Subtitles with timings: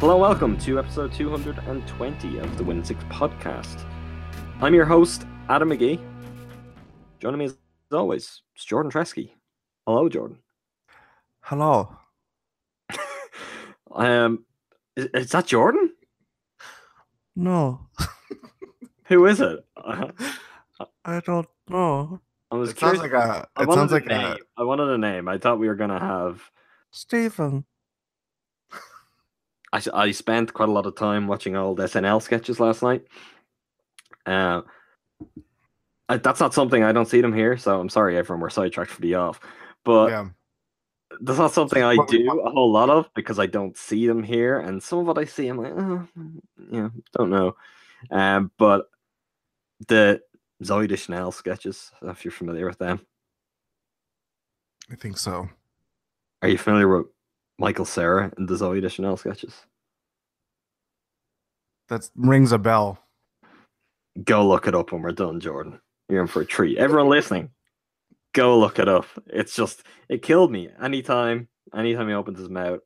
[0.00, 3.84] Hello, welcome to episode 220 of the Win Six podcast.
[4.60, 6.00] I'm your host, Adam McGee.
[7.18, 7.56] Joining me as
[7.92, 9.30] always, is Jordan Treske.
[9.86, 10.38] Hello, Jordan.
[11.40, 11.96] Hello.
[13.92, 14.44] Um,
[14.94, 15.92] is, is that Jordan?
[17.34, 17.88] No,
[19.06, 19.64] Who is it?
[21.04, 22.20] I don't know.
[22.52, 23.48] I was It sounds like a.
[23.58, 24.20] It sounds a like name.
[24.20, 25.26] a I wanted a name.
[25.26, 26.40] I thought we were gonna have.
[26.92, 27.64] Stephen.
[29.72, 33.04] I, I spent quite a lot of time watching old SNL sketches last night.
[34.26, 34.62] Uh,
[36.08, 38.90] I, that's not something I don't see them here, so I'm sorry everyone we're sidetracked
[38.90, 39.40] for the off.
[39.84, 40.28] But yeah.
[41.20, 44.58] that's not something I do a whole lot of because I don't see them here,
[44.58, 46.06] and some of what I see, I'm like, oh,
[46.70, 47.56] yeah, don't know.
[48.10, 48.90] Um, but
[49.86, 50.20] the
[50.64, 53.00] Zooey Deschanel sketches, if you're familiar with them,
[54.90, 55.48] I think so.
[56.42, 57.06] are you familiar with
[57.60, 59.54] Michael Cera and the Zooey Deschanel sketches?
[61.88, 62.98] That rings a bell.
[64.24, 65.78] Go look it up when we're done, Jordan.
[66.08, 66.78] You're in for a treat.
[66.78, 67.50] Everyone listening,
[68.32, 69.06] go look it up.
[69.26, 70.70] It's just it killed me.
[70.82, 72.80] Anytime, anytime he opens his mouth,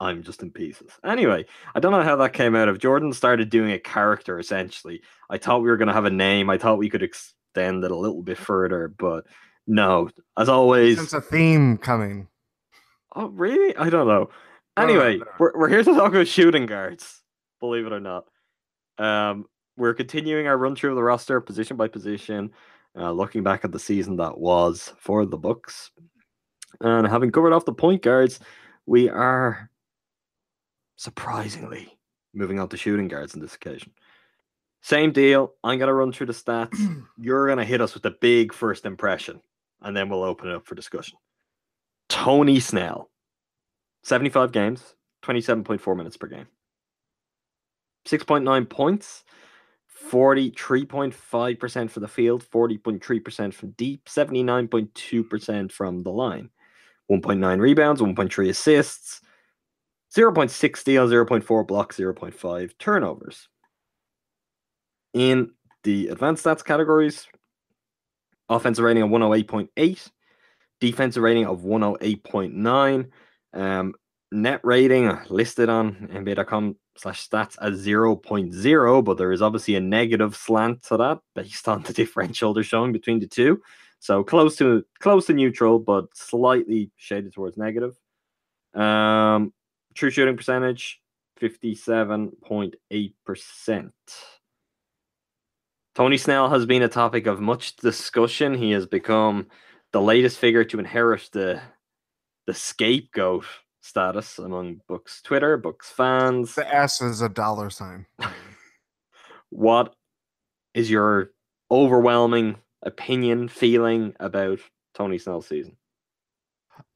[0.00, 0.90] I'm just in pieces.
[1.04, 2.68] Anyway, I don't know how that came out.
[2.68, 6.50] If Jordan started doing a character, essentially, I thought we were gonna have a name.
[6.50, 9.24] I thought we could extend it a little bit further, but
[9.68, 10.10] no.
[10.36, 12.26] As always, Sense a theme coming.
[13.14, 13.76] Oh, really?
[13.76, 14.30] I don't know.
[14.76, 15.24] No, no, Anyway, no.
[15.38, 17.22] we're, we're here to talk about shooting guards,
[17.60, 18.24] believe it or not.
[18.98, 19.46] Um,
[19.76, 22.50] we're continuing our run through of the roster, position by position,
[22.98, 25.90] uh, looking back at the season that was for the Bucks.
[26.80, 28.40] And having covered off the point guards,
[28.86, 29.70] we are
[30.96, 31.98] surprisingly
[32.34, 33.92] moving on to shooting guards on this occasion.
[34.82, 35.52] Same deal.
[35.62, 36.76] I'm going to run through the stats.
[37.18, 39.40] You're going to hit us with the big first impression,
[39.82, 41.18] and then we'll open it up for discussion.
[42.12, 43.10] Tony Snell,
[44.02, 46.46] 75 games, 27.4 minutes per game,
[48.06, 49.24] 6.9 points,
[50.10, 56.50] 43.5% for the field, 40.3% from deep, 79.2% from the line,
[57.10, 59.22] 1.9 rebounds, 1.3 assists,
[60.14, 63.48] 0.6 steals, 0.4 blocks, 0.5 turnovers.
[65.14, 65.52] In
[65.82, 67.26] the advanced stats categories,
[68.50, 70.10] offensive rating of 108.8,
[70.82, 73.08] defensive rating of 108.9,
[73.54, 73.94] um,
[74.32, 80.34] net rating listed on NBA.com slash stats as 0.0, but there is obviously a negative
[80.34, 83.62] slant to that based on the differential they're showing between the two.
[84.00, 87.96] So close to close to neutral, but slightly shaded towards negative.
[88.74, 89.52] Um,
[89.94, 91.00] true shooting percentage,
[91.40, 93.90] 57.8%.
[95.94, 98.54] Tony Snell has been a topic of much discussion.
[98.54, 99.46] He has become
[99.92, 101.60] the latest figure to inherit the
[102.46, 103.44] the scapegoat
[103.82, 106.54] status among Bucks Twitter, Bucks fans.
[106.54, 108.06] The S is a dollar sign.
[109.52, 109.94] What
[110.72, 111.32] is your
[111.70, 114.60] overwhelming opinion, feeling about
[114.94, 115.76] Tony Snell's season?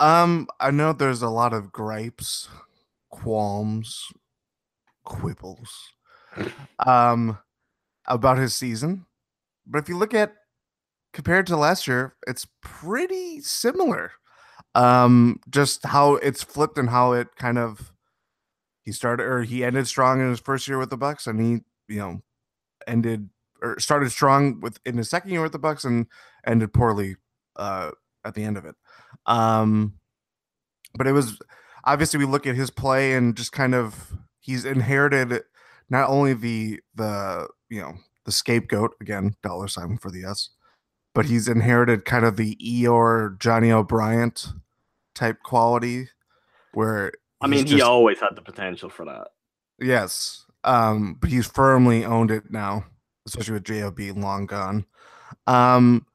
[0.01, 2.49] Um, I know there's a lot of gripes,
[3.11, 4.11] qualms,
[5.05, 5.69] quibbles,
[6.87, 7.37] um,
[8.07, 9.05] about his season.
[9.67, 10.33] But if you look at
[11.17, 14.13] compared to last year, it's pretty similar.
[14.75, 17.91] Um, just how it's flipped and how it kind of
[18.83, 21.61] he started or he ended strong in his first year with the Bucks, and he
[21.93, 22.21] you know
[22.87, 23.31] ended
[23.63, 26.07] or started strong with in his second year with the Bucks and
[26.47, 27.17] ended poorly
[27.57, 27.93] uh
[28.23, 28.75] at the end of it.
[29.25, 29.95] Um,
[30.99, 31.39] but it was
[31.85, 35.43] obviously we look at his play and just kind of he's inherited
[35.89, 37.95] not only the the you know
[38.27, 40.51] the scapegoat again dollar sign for the S,
[41.17, 44.49] but he's inherited kind of the Eeyore Johnny O'Bryant
[45.15, 46.09] type quality
[46.73, 49.29] where I mean, he's he always had the potential for that.
[49.81, 52.85] yes um but he's firmly owned it now
[53.27, 54.87] especially with Job long gone.
[55.47, 56.07] Um,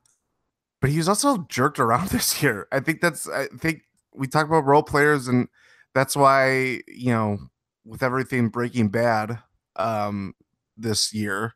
[0.80, 2.68] but he was also jerked around this year.
[2.71, 3.83] I think that's I think
[4.13, 5.47] we talk about role players, and
[5.94, 7.38] that's why you know
[7.86, 9.39] with everything Breaking Bad
[9.75, 10.33] um,
[10.77, 11.54] this year,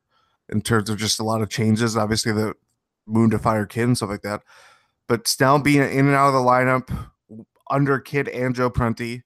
[0.49, 1.97] in terms of just a lot of changes.
[1.97, 2.53] Obviously, the
[3.07, 4.41] Moon to Fire Kidd and stuff like that.
[5.07, 7.09] But Snell being in and out of the lineup
[7.69, 9.23] under Kidd and Joe Prunty,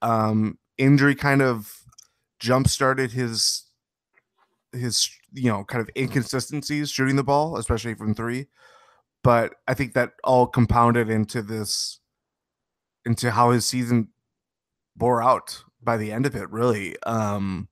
[0.00, 1.72] um, injury kind of
[2.38, 3.64] jump started his
[4.72, 8.48] his you know kind of inconsistencies shooting the ball, especially from three.
[9.22, 12.00] But I think that all compounded into this
[13.04, 14.08] into how his season
[14.96, 16.96] bore out by the end of it, really.
[17.04, 17.68] Um,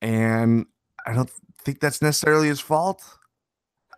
[0.00, 0.66] and
[1.06, 1.30] I don't
[1.62, 3.02] think that's necessarily his fault.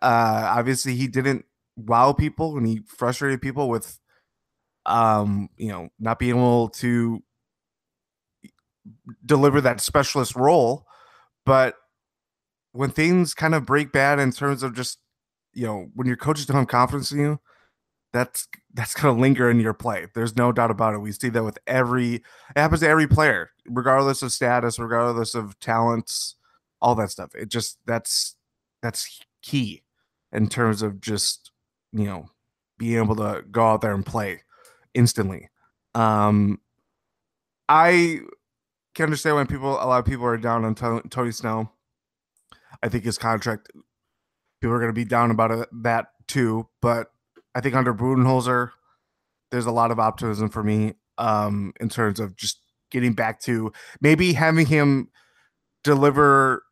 [0.03, 1.45] Uh, obviously, he didn't
[1.77, 3.99] wow people and he frustrated people with,
[4.85, 7.23] um, you know, not being able to
[9.25, 10.85] deliver that specialist role.
[11.45, 11.75] But
[12.71, 14.99] when things kind of break bad in terms of just,
[15.53, 17.39] you know, when your coaches don't have confidence in you,
[18.13, 20.07] that's that's gonna linger in your play.
[20.15, 20.99] There's no doubt about it.
[20.99, 22.23] We see that with every it
[22.55, 26.35] happens to every player, regardless of status, regardless of talents,
[26.81, 27.31] all that stuff.
[27.35, 28.35] It just that's
[28.81, 29.82] that's key
[30.33, 31.51] in terms of just
[31.93, 32.25] you know
[32.77, 34.41] being able to go out there and play
[34.93, 35.49] instantly.
[35.95, 36.59] Um,
[37.69, 38.19] I
[38.95, 41.71] can understand when people a lot of people are down on Tony, Snell.
[42.81, 43.71] I think his contract
[44.59, 47.11] people are going to be down about it, that too, but
[47.55, 48.71] I think under Budenholzer,
[49.51, 52.59] there's a lot of optimism for me um, in terms of just
[52.89, 53.71] getting back to
[54.01, 55.09] maybe having him
[55.83, 56.63] deliver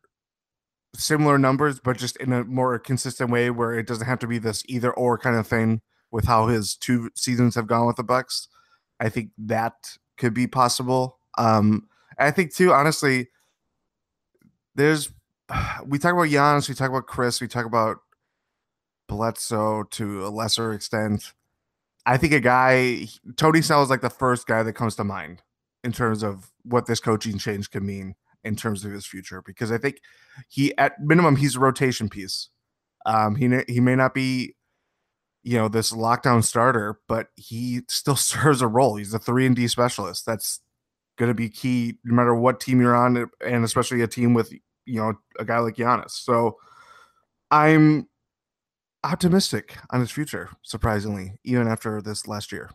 [0.94, 4.38] similar numbers, but just in a more consistent way where it doesn't have to be
[4.38, 5.80] this either or kind of thing
[6.10, 8.48] with how his two seasons have gone with the Bucks.
[9.00, 11.18] I think that could be possible.
[11.38, 13.28] Um, I think too, honestly,
[14.74, 15.10] there's
[15.86, 17.98] we talk about Giannis, we talk about Khris, we talk about
[19.08, 21.32] Bledsoe to a lesser extent.
[22.04, 23.06] I think a guy
[23.36, 25.42] Tony Snell is like the first guy that comes to mind
[25.84, 29.70] in terms of what this coaching change can mean in terms of his future because
[29.70, 30.00] I think
[30.48, 32.48] he at minimum he's a rotation piece.
[33.06, 34.54] Um, he he may not be
[35.42, 38.96] you know this lockdown starter, but he still serves a role.
[38.96, 40.26] He's a three and D specialist.
[40.26, 40.60] That's
[41.18, 44.52] going to be key no matter what team you're on, and especially a team with
[44.86, 46.10] you know a guy like Giannis.
[46.10, 46.56] So
[47.50, 48.08] I'm
[49.04, 52.70] optimistic on his future, surprisingly, even after this last year.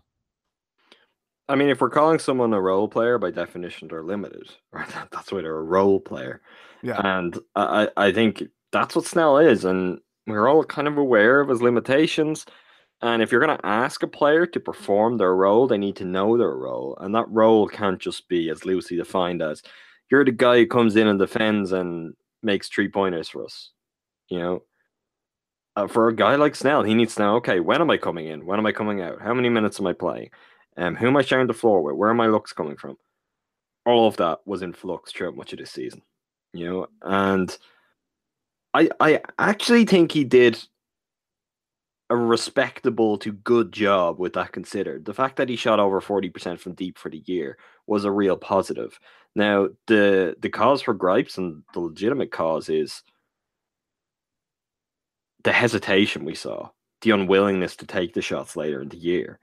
[1.50, 4.50] I mean, if we're calling someone a role player, by definition, they're limited.
[4.72, 4.88] Right?
[5.12, 6.42] That's why they're a role player.
[6.84, 7.02] Yeah.
[7.04, 9.66] And I, I think that's what Snell is.
[9.66, 12.46] And we're all kind of aware of his limitations.
[13.02, 16.06] And if you're going to ask a player to perform their role, they need to
[16.06, 16.98] know their role.
[17.00, 19.62] And that role can't just be as loosely defined as
[20.10, 22.14] you're the guy who comes in and defends and
[22.44, 23.72] makes three pointers for us.
[24.30, 24.64] You know,
[25.76, 28.28] uh, for a guy like Snell, he needs to know, okay, when am I coming
[28.28, 28.46] in?
[28.46, 29.22] When am I coming out?
[29.22, 30.32] How many minutes am I playing?
[30.78, 31.96] Um, who am I sharing the floor with?
[31.96, 32.98] Where are my looks coming from?
[33.86, 36.02] All of that was in flux throughout much of this season,
[36.54, 37.58] you know, and
[38.74, 40.62] I I actually think he did
[42.10, 45.06] a respectable to good job with that considered.
[45.06, 48.38] The fact that he shot over 40% from deep for the year was a real
[48.38, 48.98] positive.
[49.36, 53.04] Now, the the cause for gripes and the legitimate cause is
[55.44, 56.70] the hesitation we saw,
[57.02, 59.40] the unwillingness to take the shots later in the year.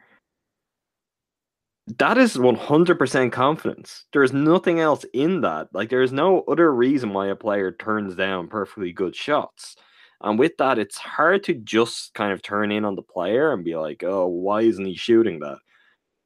[1.99, 4.07] That is 100% confidence.
[4.13, 5.69] There is nothing else in that.
[5.75, 9.77] Like, there is no other reason why a player turns down perfectly good shots.
[10.23, 13.63] And with that, it's hard to just kind of turn in on the player and
[13.65, 15.59] be like, oh, why isn't he shooting that?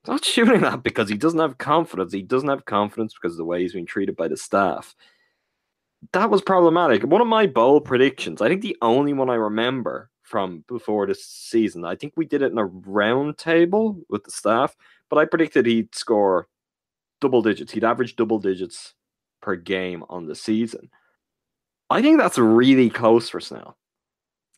[0.04, 2.12] He's not shooting that because he doesn't have confidence.
[2.12, 4.94] He doesn't have confidence because of the way he's being treated by the staff
[6.12, 7.02] that was problematic.
[7.02, 11.24] One of my bold predictions, I think the only one I remember from before this
[11.24, 14.76] season, I think we did it in a round table with the staff,
[15.10, 16.48] but I predicted he'd score
[17.20, 17.72] double digits.
[17.72, 18.94] He'd average double digits
[19.40, 20.90] per game on the season.
[21.90, 23.76] I think that's really close for Snell.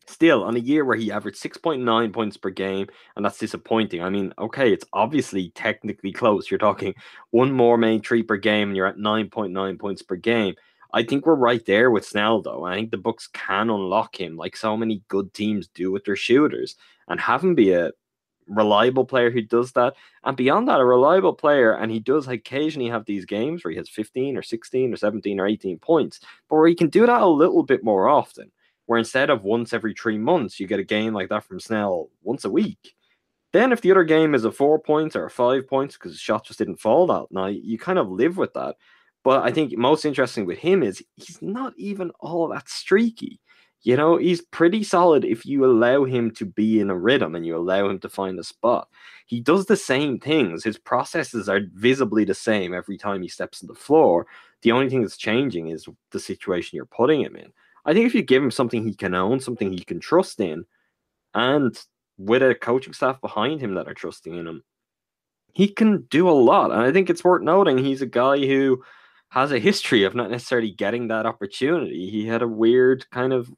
[0.07, 4.03] Still, on a year where he averaged 6.9 points per game, and that's disappointing.
[4.03, 6.51] I mean, okay, it's obviously technically close.
[6.51, 6.95] You're talking
[7.31, 10.57] one more main three per game, and you're at 9.9 points per game.
[10.93, 12.65] I think we're right there with Snell, though.
[12.65, 16.17] I think the Bucks can unlock him like so many good teams do with their
[16.17, 16.75] shooters
[17.07, 17.93] and have him be a
[18.51, 19.95] reliable player who does that.
[20.25, 23.79] And beyond that, a reliable player, and he does occasionally have these games where he
[23.79, 27.23] has 15 or 16 or 17 or 18 points, but where he can do that
[27.23, 28.51] a little bit more often.
[28.87, 32.11] Where instead of once every three months, you get a game like that from Snell
[32.23, 32.95] once a week.
[33.53, 36.49] Then, if the other game is a four points or a five points because shots
[36.49, 38.77] just didn't fall that night, you kind of live with that.
[39.23, 43.41] But I think most interesting with him is he's not even all that streaky.
[43.83, 47.47] You know, he's pretty solid if you allow him to be in a rhythm and
[47.47, 48.89] you allow him to find a spot.
[49.27, 50.65] He does the same things.
[50.65, 54.27] His processes are visibly the same every time he steps on the floor.
[54.63, 57.53] The only thing that's changing is the situation you're putting him in.
[57.87, 60.67] I think if you give him something he can own, something he can trust in,
[61.33, 61.79] and
[62.19, 64.63] with a coaching staff behind him that are trusting in him,
[65.53, 66.71] he can do a lot.
[66.71, 68.83] And I think it's worth noting he's a guy who
[69.31, 72.11] has a history of not necessarily getting that opportunity.
[72.11, 73.51] He had a weird kind of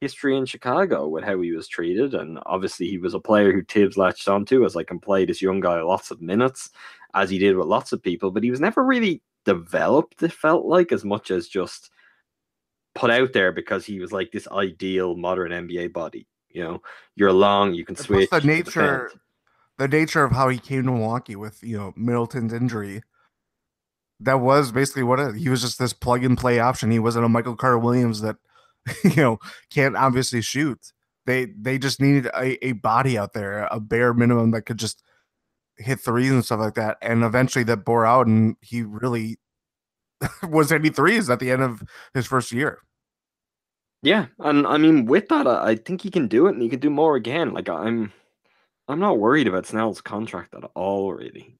[0.00, 2.14] history in Chicago with how he was treated.
[2.14, 5.42] And obviously, he was a player who Thibs latched onto as like, can play this
[5.42, 6.70] young guy lots of minutes,
[7.14, 10.66] as he did with lots of people, but he was never really developed, it felt
[10.66, 11.90] like, as much as just
[12.94, 16.26] put out there because he was like this ideal modern NBA body.
[16.50, 16.82] You know,
[17.14, 18.30] you're long, you can switch.
[18.30, 19.12] the nature,
[19.78, 23.02] the nature of how he came to Milwaukee with you know Middleton's injury.
[24.20, 26.90] That was basically what it, he was just this plug and play option.
[26.90, 28.36] He wasn't a Michael Carter Williams that
[29.04, 29.38] you know
[29.70, 30.92] can't obviously shoot.
[31.26, 35.02] They they just needed a, a body out there, a bare minimum that could just
[35.78, 36.98] hit threes and stuff like that.
[37.02, 39.38] And eventually that bore out, and he really
[40.48, 41.82] was hitting threes at the end of
[42.14, 42.78] his first year.
[44.02, 46.78] Yeah, and I mean, with that, I, think he can do it, and he can
[46.78, 47.52] do more again.
[47.52, 48.12] Like I'm,
[48.86, 51.12] I'm not worried about Snell's contract at all.
[51.12, 51.56] Really,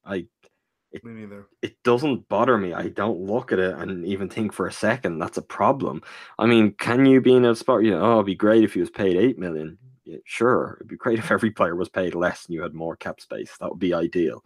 [0.95, 1.47] I Me neither.
[1.63, 2.73] it doesn't bother me.
[2.73, 6.03] I don't look at it and even think for a second that's a problem.
[6.39, 7.83] I mean, can you be in a spot?
[7.85, 9.79] You know, oh, it'd be great if he was paid eight million.
[10.05, 12.97] Yeah, sure, it'd be great if every player was paid less and you had more
[12.97, 13.57] cap space.
[13.59, 14.45] That would be ideal.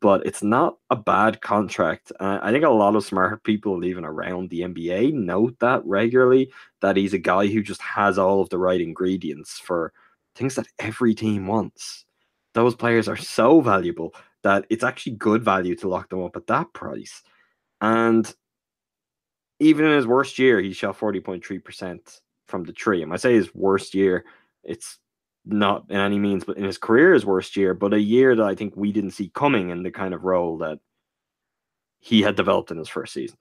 [0.00, 2.10] But it's not a bad contract.
[2.18, 6.50] Uh, I think a lot of smart people, even around the NBA, note that regularly
[6.80, 9.92] that he's a guy who just has all of the right ingredients for
[10.34, 12.06] things that every team wants.
[12.54, 16.46] Those players are so valuable that it's actually good value to lock them up at
[16.46, 17.22] that price.
[17.80, 18.32] And
[19.58, 23.02] even in his worst year, he shot 40.3% from the tree.
[23.02, 24.24] And I say his worst year,
[24.64, 24.98] it's
[25.44, 28.46] not in any means, but in his career, his worst year, but a year that
[28.46, 30.78] I think we didn't see coming in the kind of role that
[31.98, 33.38] he had developed in his first season.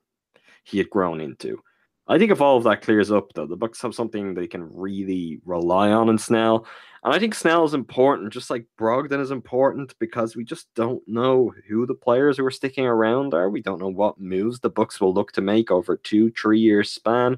[0.64, 1.62] He had grown into.
[2.08, 4.68] I think if all of that clears up, though, the Bucks have something they can
[4.74, 6.66] really rely on in Snell.
[7.04, 11.02] And I think Snell is important, just like Brogdon is important, because we just don't
[11.08, 13.50] know who the players who are sticking around are.
[13.50, 16.84] We don't know what moves the Bucks will look to make over two, three year
[16.84, 17.38] span.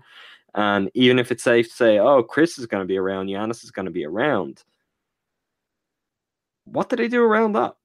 [0.55, 3.63] And even if it's safe to say, oh, Khris is going to be around, Giannis
[3.63, 4.63] is going to be around,
[6.65, 7.75] what do they do around that?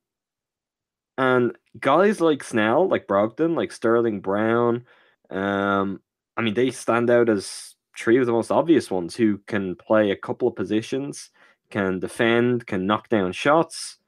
[1.18, 4.84] And guys like Snell, like Brogdon, like Sterling Brown,
[5.30, 6.00] um,
[6.36, 10.10] I mean, they stand out as three of the most obvious ones who can play
[10.10, 11.30] a couple of positions,
[11.70, 13.98] can defend, can knock down shots.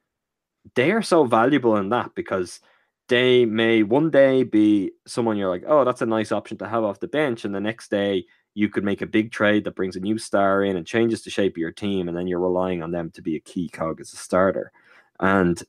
[0.74, 2.60] They are so valuable in that because
[3.08, 6.84] they may one day be someone you're like, oh, that's a nice option to have
[6.84, 7.44] off the bench.
[7.44, 8.24] And the next day,
[8.54, 11.30] you could make a big trade that brings a new star in and changes the
[11.30, 12.08] shape of your team.
[12.08, 14.72] And then you're relying on them to be a key cog as a starter.
[15.20, 15.62] And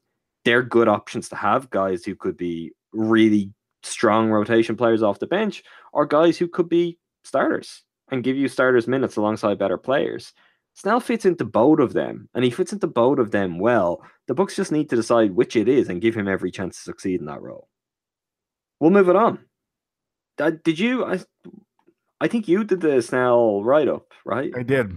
[0.44, 3.54] they're good options to have guys who could be really
[3.84, 8.48] strong rotation players off the bench or guys who could be starters and give you
[8.48, 10.34] starters minutes alongside better players.
[10.80, 14.02] Snell fits into both of them, and he fits into both of them well.
[14.28, 16.84] The Bucks just need to decide which it is and give him every chance to
[16.84, 17.68] succeed in that role.
[18.80, 19.40] We'll move it on.
[20.40, 21.04] Uh, did you?
[21.04, 21.20] I,
[22.22, 24.54] I think you did the Snell write up, right?
[24.56, 24.96] I did.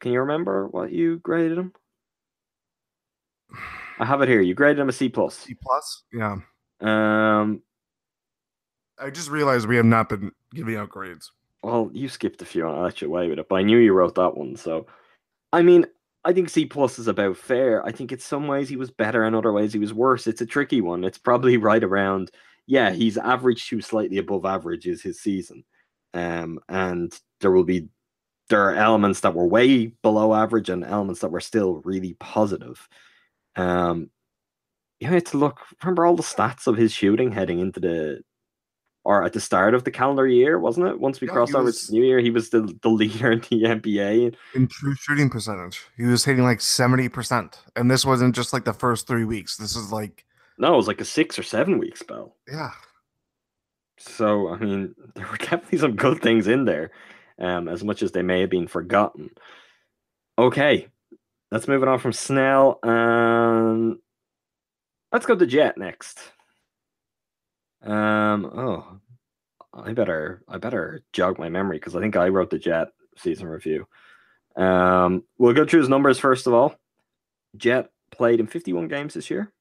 [0.00, 1.74] Can you remember what you graded him?
[4.00, 4.40] I have it here.
[4.40, 5.36] You graded him a C plus.
[5.38, 6.02] C plus.
[6.12, 6.38] Yeah.
[6.80, 7.62] Um,
[8.98, 11.30] I just realized we have not been giving out grades.
[11.62, 13.78] Well, you skipped a few and I let you away with it, but I knew
[13.78, 14.56] you wrote that one.
[14.56, 14.86] So,
[15.52, 15.86] I mean,
[16.24, 17.84] I think C plus is about fair.
[17.84, 20.26] I think in some ways he was better, in other ways he was worse.
[20.26, 21.04] It's a tricky one.
[21.04, 22.30] It's probably right around.
[22.66, 25.64] Yeah, he's average to slightly above average is his season,
[26.14, 27.88] um, and there will be
[28.48, 32.88] there are elements that were way below average and elements that were still really positive.
[33.56, 34.10] Um,
[35.00, 35.60] you had to look.
[35.82, 38.22] Remember all the stats of his shooting heading into the
[39.04, 41.00] or at the start of the calendar year, wasn't it?
[41.00, 43.40] Once we Yeah, crossed over was- to New Year, he was the, the leader in
[43.40, 44.34] the NBA.
[44.54, 47.54] In true shooting percentage, he was hitting like 70%.
[47.76, 49.56] And this wasn't just like the first three weeks.
[49.56, 50.24] This is like,
[50.58, 52.36] No, it was like a six or seven week spell.
[52.46, 52.70] yeah.
[53.98, 56.90] So I mean, there were definitely some good things in there,
[57.38, 59.30] um, as much as they may have been forgotten.
[60.38, 60.88] Okay,
[61.50, 63.96] let's move it on from Snell and
[65.12, 66.18] let's go to Jet next.
[67.82, 69.00] Um, oh,
[69.72, 73.48] I better I better jog my memory because I think I wrote the Jet season
[73.48, 73.86] review.
[74.56, 76.74] Um, we'll go through his numbers first of all.
[77.56, 79.52] Jet played in 51 games this year,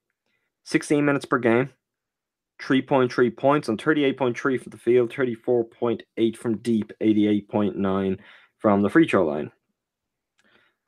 [0.65, 1.69] 16 minutes per game,
[2.61, 8.19] 3.3 points on 38.3 from the field, 34.8 from deep, 88.9
[8.57, 9.51] from the free throw line.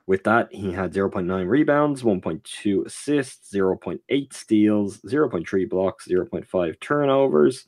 [0.08, 7.65] With that, he had 0.9 rebounds, 1.2 assists, 0.8 steals, 0.3 blocks, 0.5 turnovers.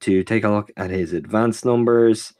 [0.00, 2.34] To take a look at his advanced numbers,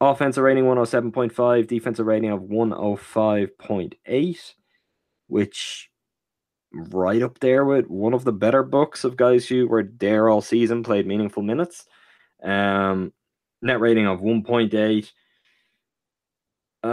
[0.00, 4.54] offensive rating 107.5, defensive rating of 105.8,
[5.26, 5.90] which
[6.72, 10.40] right up there with one of the better Bucks of guys who were there all
[10.40, 11.86] season, played meaningful minutes.
[12.42, 13.12] Um,
[13.62, 15.12] net rating of 1.8.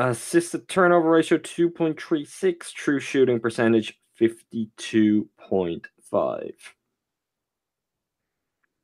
[0.02, 2.74] Assisted turnover ratio 2.36.
[2.74, 6.52] True shooting percentage 52.5.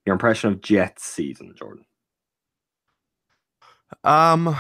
[0.06, 1.86] Your impression of Jets season, Jordan?
[4.04, 4.56] Um,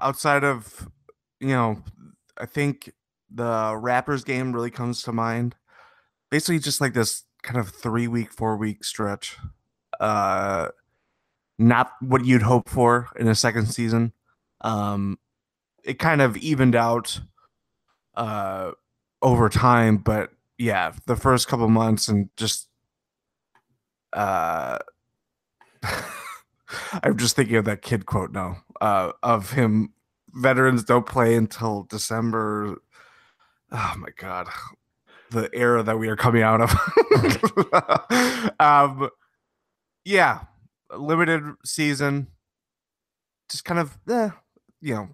[0.00, 0.88] outside of,
[1.40, 1.82] you know,
[2.36, 2.92] I think
[3.30, 5.54] the Raptors game really comes to mind.
[6.30, 9.36] Basically, just like this kind of three week, four week stretch.
[10.00, 10.68] Uh,
[11.58, 14.12] not what you'd hope for in a second season.
[14.60, 15.18] Um,
[15.84, 17.20] it kind of evened out
[18.14, 18.72] uh
[19.22, 22.68] over time, but yeah, the first couple months and just
[24.12, 24.78] uh
[27.02, 29.92] I'm just thinking of that Kidd quote now uh, of him.
[30.32, 32.76] Veterans don't play until December.
[33.72, 34.48] Oh my god,
[35.30, 38.50] the era that we are coming out of.
[38.60, 39.08] um,
[40.04, 40.40] yeah,
[40.96, 42.28] limited season.
[43.48, 44.30] Just kind of, eh,
[44.80, 45.08] you know,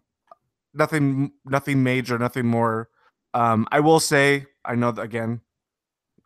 [0.75, 2.88] nothing, nothing major, nothing more.
[3.35, 5.40] Um, I will say, I know that again,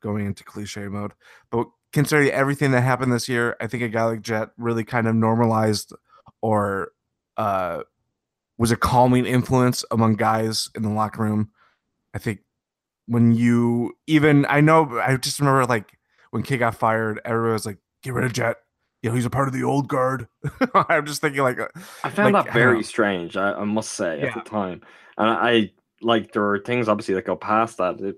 [0.01, 1.13] going into cliche mode,
[1.51, 5.07] but considering everything that happened this year, I think a guy like Jet really kind
[5.09, 5.93] of normalized
[6.43, 6.93] or
[7.37, 7.83] uh,
[8.59, 11.51] was a calming influence among guys in the locker room.
[12.15, 12.41] I think
[13.07, 15.97] when you even I know I just remember like
[16.31, 18.57] when Kidd got fired, everyone was like, "Get rid of Jet."
[19.07, 20.27] You know, he's a part of the old guard.
[20.75, 21.69] I'm just thinking like uh,
[22.03, 22.83] I found like, that very know.
[22.83, 24.27] strange, I, I must say, Yeah.
[24.27, 24.81] at the time.
[25.17, 25.71] And I, I
[26.03, 28.01] like there are things obviously that go past that.
[28.01, 28.17] It,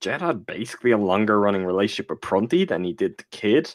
[0.00, 3.74] Jet had basically a longer running relationship with Prunty than he did the Kidd.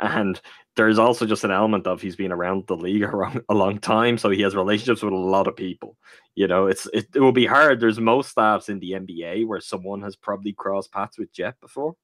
[0.00, 0.40] And
[0.74, 4.16] there's also just an element of he's been around the league around a long time,
[4.16, 5.98] so he has relationships with a lot of people.
[6.34, 7.78] You know, it's it, it will be hard.
[7.78, 11.94] There's most staffs in the NBA where someone has probably crossed paths with Jet before.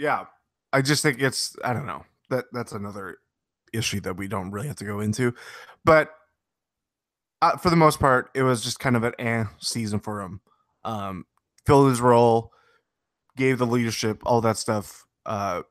[0.00, 0.24] Yeah.
[0.72, 2.04] I just think it's I don't know.
[2.30, 3.18] That that's another
[3.72, 5.34] issue that we don't really have to go into.
[5.84, 6.10] But
[7.42, 10.40] uh, for the most part, it was just kind of an eh season for him.
[10.84, 11.26] Um
[11.66, 12.52] filled his role,
[13.36, 15.04] gave the leadership, all that stuff.
[15.24, 15.62] Uh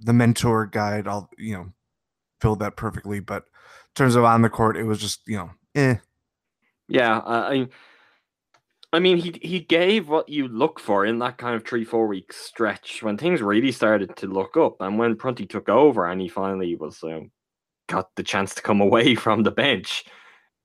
[0.00, 1.72] the mentor guide, all you know,
[2.40, 3.20] filled that perfectly.
[3.20, 5.96] But in terms of on the court, it was just, you know, eh.
[6.88, 7.68] Yeah, I, I
[8.92, 12.06] I mean, he he gave what you look for in that kind of three four
[12.06, 16.20] week stretch when things really started to look up, and when Prunty took over and
[16.20, 17.30] he finally was um,
[17.88, 20.04] got the chance to come away from the bench,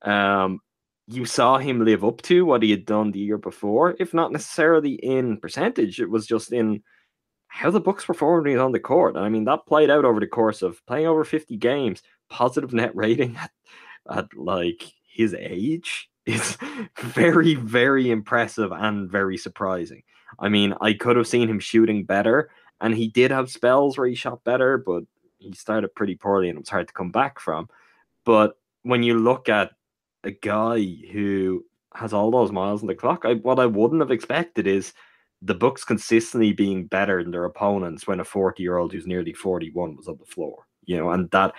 [0.03, 0.59] um,
[1.07, 4.33] you saw him live up to what he had done the year before, if not
[4.33, 6.01] necessarily in percentage.
[6.01, 6.83] It was just in
[7.47, 9.15] how the Bucks performed when on the court.
[9.15, 12.73] And I mean, that played out over the course of playing over fifty games, positive
[12.73, 13.51] net rating at,
[14.09, 16.57] at like his age is
[16.99, 20.03] very, very impressive and very surprising.
[20.39, 22.49] I mean, I could have seen him shooting better,
[22.81, 25.03] and he did have spells where he shot better, but
[25.39, 27.69] he started pretty poorly and it was hard to come back from.
[28.25, 29.71] But when you look at
[30.23, 30.79] a guy
[31.11, 31.63] who
[31.93, 34.93] has all those miles on the clock, I, what I wouldn't have expected is
[35.41, 39.33] the Bucks consistently being better than their opponents when a 40 year old who's nearly
[39.33, 41.53] 41 was on the floor, you know, and that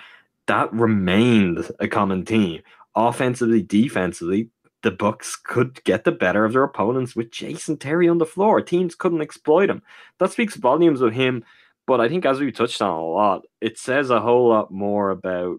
[0.47, 2.63] that remained a common theme.
[2.97, 4.49] Offensively, defensively,
[4.83, 8.61] the Bucks could get the better of their opponents with Jason Terry on the floor.
[8.61, 9.83] Teams couldn't exploit him.
[10.19, 11.45] That speaks volumes of him.
[11.87, 15.11] But I think, as we touched on a lot, it says a whole lot more
[15.11, 15.59] about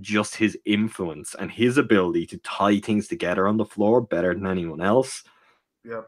[0.00, 4.46] just his influence and his ability to tie things together on the floor better than
[4.46, 5.24] anyone else.
[5.84, 6.06] Yep.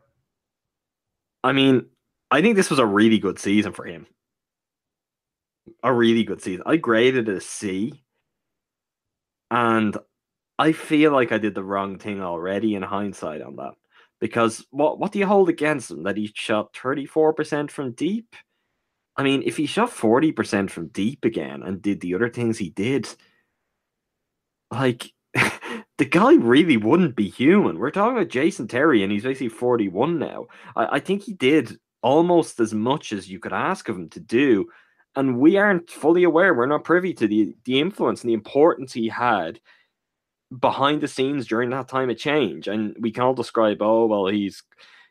[1.43, 1.87] I mean,
[2.31, 4.07] I think this was a really good season for him.
[5.83, 6.65] A really good season.
[6.67, 8.03] I graded it a C.
[9.51, 9.97] And
[10.59, 13.75] I feel like I did the wrong thing already in hindsight on that.
[14.21, 16.03] Because what what do you hold against him?
[16.03, 18.35] That he shot 34% from deep?
[19.17, 22.71] I mean, if he shot 40% from deep again and did the other things he
[22.71, 23.09] did,
[24.73, 25.13] like
[25.99, 27.79] the guy really wouldn't be human.
[27.79, 30.47] We're talking about Jason Terry, and he's basically 41 now.
[30.77, 34.21] I, I think he did almost as much as you could ask of him to
[34.21, 34.67] do.
[35.17, 38.93] And we aren't fully aware, we're not privy to the, the influence and the importance
[38.93, 39.59] he had
[40.61, 42.69] behind the scenes during that time of change.
[42.69, 44.63] And we can all describe, oh, well, he's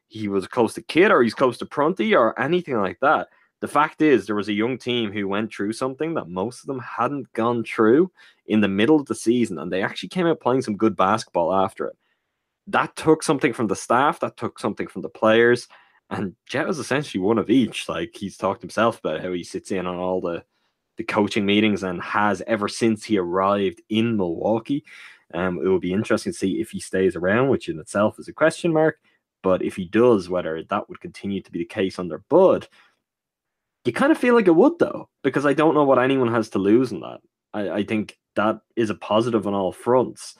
[0.07, 3.27] he was close to Kidd or he's close to Prunty or anything like that.
[3.59, 6.67] the fact is, there was a young team who went through something that most of
[6.67, 8.11] them hadn't gone through
[8.45, 11.53] in the middle of the season, and they actually came out playing some good basketball
[11.53, 11.97] after it.
[12.67, 15.67] That took something from the staff, that took something from the players,
[16.09, 17.89] and Jet was essentially one of each.
[17.89, 20.43] Like he's talked himself about how he sits in on all the
[20.97, 24.83] the coaching meetings and has ever since he arrived in Milwaukee.
[25.33, 28.27] Um, it will be interesting to see if he stays around, which in itself is
[28.27, 28.97] a question mark.
[29.43, 32.67] But if he does, whether that would continue to be the case under Bud,
[33.85, 36.49] you kind of feel like it would though, because I don't know what anyone has
[36.49, 37.19] to lose in that.
[37.53, 40.35] I, I think that is a positive on all fronts.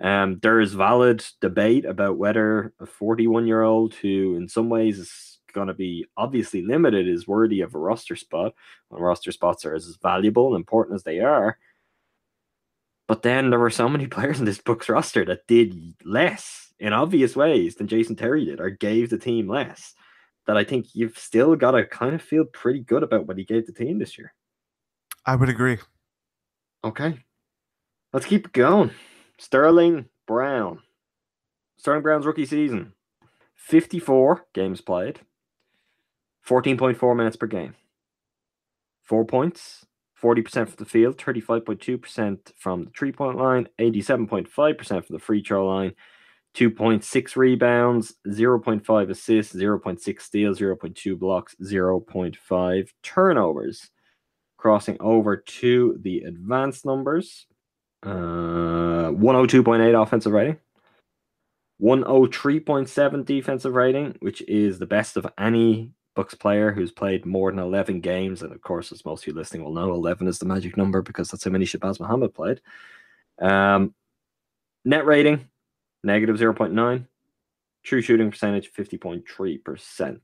[0.00, 4.98] Um, there is valid debate about whether a 41 year old who, in some ways,
[4.98, 8.52] is going to be obviously limited is worthy of a roster spot
[8.88, 11.58] when roster spots are as valuable and important as they are.
[13.08, 16.92] But then there were so many players in this Bucks roster that did less in
[16.92, 19.94] obvious ways than Jason Terry did or gave the team less
[20.46, 23.44] that I think you've still got to kind of feel pretty good about what he
[23.44, 24.32] gave the team this year.
[25.24, 25.78] I would agree.
[26.84, 27.18] Okay.
[28.12, 28.92] Let's keep going.
[29.38, 30.80] Sterling Brown.
[31.78, 32.92] Sterling Brown's rookie season
[33.56, 35.20] 54 games played,
[36.46, 37.74] 14.4 minutes per game,
[39.02, 39.84] four points,
[40.22, 45.66] 40% from the field, 35.2% from the three point line, 87.5% from the free throw
[45.66, 45.94] line,
[46.54, 53.90] 2.6 rebounds, 0.5 assists, 0.6 steals, 0.2 blocks, 0.5 turnovers.
[54.58, 57.46] Crossing over to the advanced numbers
[58.02, 60.58] uh, 102.8 offensive rating,
[61.82, 67.60] 103.7 defensive rating, which is the best of any Bucks player who's played more than
[67.60, 68.42] 11 games.
[68.42, 71.02] And of course, as most of you listening will know, 11 is the magic number
[71.02, 72.60] because that's how many Shabazz Muhammad played.
[73.38, 73.94] Um,
[74.84, 75.48] net rating,
[76.02, 77.06] negative 0.9.
[77.84, 80.20] True shooting percentage, 50.3%.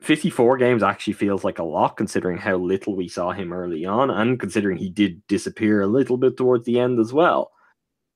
[0.00, 4.10] 54 games actually feels like a lot considering how little we saw him early on
[4.10, 7.52] and considering he did disappear a little bit towards the end as well.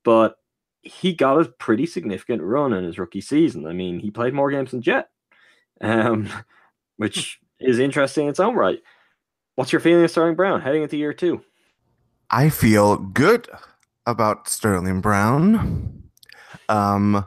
[0.05, 0.37] But
[0.83, 3.67] he got a pretty significant run in his rookie season.
[3.67, 5.09] I mean, he played more games than Jet,
[5.81, 6.29] um,
[6.97, 8.81] which is interesting in its own right.
[9.57, 11.43] What's your feeling of Sterling Brown heading into year two?
[12.31, 13.49] I feel good
[14.07, 16.11] about Sterling Brown.
[16.69, 17.27] Um,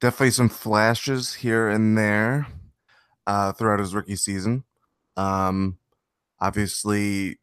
[0.00, 2.46] definitely some flashes here and there
[3.26, 4.64] uh, throughout his rookie season.
[5.16, 5.78] Um,
[6.40, 7.38] obviously,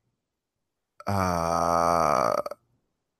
[1.07, 2.35] uh,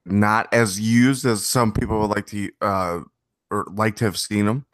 [0.06, 3.00] not as used as some people would like to uh,
[3.50, 4.66] or like to have seen him.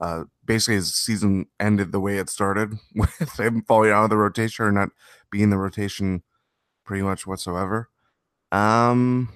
[0.00, 4.16] Uh, basically, his season ended the way it started with him falling out of the
[4.16, 4.88] rotation or not
[5.30, 6.22] being the rotation
[6.84, 7.90] pretty much whatsoever.
[8.50, 9.28] Um,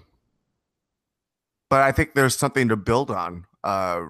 [1.68, 4.07] but I think there's something to build on, uh,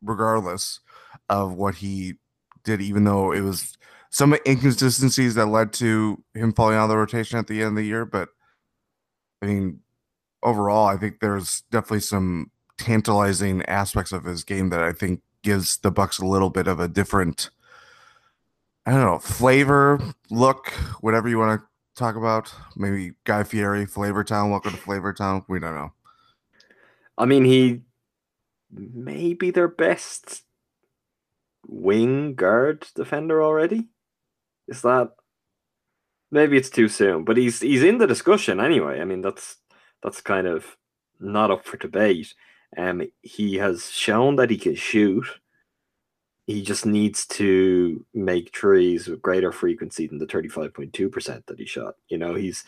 [0.00, 0.80] regardless
[1.28, 2.14] of what he
[2.62, 3.76] did, even though it was
[4.10, 7.74] some inconsistencies that led to him falling out of the rotation at the end of
[7.76, 8.04] the year.
[8.04, 8.28] But
[9.42, 9.80] I mean,
[10.40, 15.76] overall, I think there's definitely some tantalizing aspects of his game that I think gives
[15.76, 17.50] the Bucks a little bit of a different,
[18.84, 22.52] I don't know, flavor, look, whatever you want to talk about.
[22.74, 24.50] Maybe Guy Fieri, Flavor Town.
[24.50, 25.44] Welcome to Flavor Town.
[25.46, 25.92] We don't know.
[27.16, 27.82] I mean, he
[28.72, 30.42] may be their best
[31.68, 33.88] wing guard defender already.
[34.66, 35.12] Is that
[36.30, 37.24] maybe it's too soon?
[37.24, 39.00] But he's he's in the discussion anyway.
[39.00, 39.58] I mean, that's
[40.02, 40.76] that's kind of
[41.20, 42.34] not up for debate.
[42.76, 45.26] Um, he has shown that he can shoot.
[46.46, 51.94] He just needs to make trees with greater frequency than the 35.2% that he shot.
[52.08, 52.64] You know, he's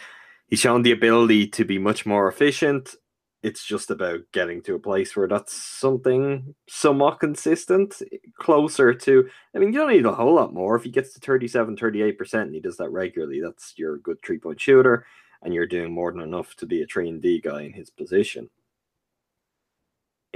[0.49, 2.95] he's shown the ability to be much more efficient.
[3.43, 8.01] It's just about getting to a place where that's something somewhat consistent,
[8.39, 9.29] closer to.
[9.55, 10.75] I mean, you don't need a whole lot more.
[10.75, 14.39] If he gets to 37, 38% and he does that regularly, that's your good three
[14.39, 15.07] point shooter,
[15.43, 17.91] and you're doing more than enough to be a 3 and D guy in his
[17.91, 18.49] position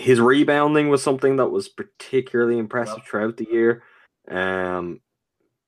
[0.00, 3.82] his rebounding was something that was particularly impressive throughout the year.
[4.28, 5.00] Um,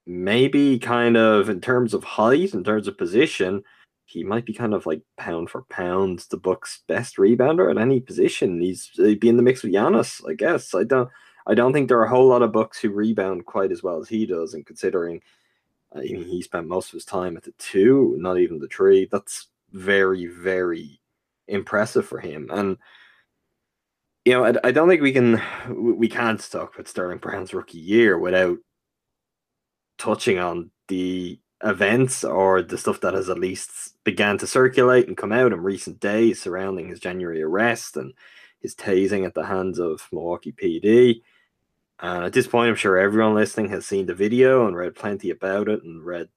[0.06, 3.62] maybe kind of in terms of height, in terms of position,
[4.04, 8.00] he might be kind of like pound for pound the Bucks' best rebounder at any
[8.00, 8.60] position.
[8.60, 10.74] He's he'd be in the mix with Giannis, I guess.
[10.74, 11.08] I don't
[11.46, 14.00] I don't think there are a whole lot of Bucks who rebound quite as well
[14.00, 14.54] as he does.
[14.54, 15.20] And considering
[15.94, 19.08] I mean, he spent most of his time at the two, not even the three,
[19.10, 21.00] that's very very
[21.48, 22.48] impressive for him.
[22.52, 22.76] And
[24.24, 27.78] you know, I, I don't think we can we can't talk about Sterling Brown's rookie
[27.78, 28.58] year without
[29.98, 35.16] touching on the events or the stuff that has at least began to circulate and
[35.16, 38.12] come out in recent days surrounding his January arrest and
[38.60, 41.22] his tasing at the hands of Milwaukee PD.
[42.00, 45.30] And at this point, I'm sure everyone listening has seen the video and read plenty
[45.30, 46.28] about it and read